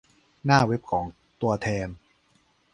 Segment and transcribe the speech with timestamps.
[0.45, 1.05] หน้าเว็บของ
[1.41, 1.87] ตัวแทน